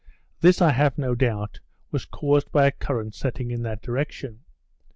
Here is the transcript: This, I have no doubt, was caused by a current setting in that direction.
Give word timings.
This, 0.39 0.63
I 0.63 0.71
have 0.71 0.97
no 0.97 1.13
doubt, 1.13 1.59
was 1.91 2.05
caused 2.05 2.51
by 2.51 2.65
a 2.65 2.71
current 2.71 3.13
setting 3.13 3.51
in 3.51 3.61
that 3.61 3.83
direction. 3.83 4.39